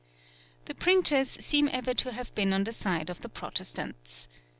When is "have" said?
2.11-2.33